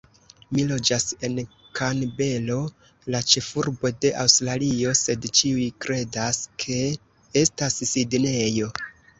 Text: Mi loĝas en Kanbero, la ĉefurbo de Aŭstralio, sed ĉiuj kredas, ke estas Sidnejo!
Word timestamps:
Mi 0.57 0.61
loĝas 0.69 1.03
en 1.27 1.35
Kanbero, 1.79 2.55
la 3.15 3.21
ĉefurbo 3.33 3.93
de 4.07 4.13
Aŭstralio, 4.23 4.95
sed 5.03 5.29
ĉiuj 5.41 5.69
kredas, 5.87 6.43
ke 6.65 6.83
estas 7.47 7.81
Sidnejo! 7.93 8.75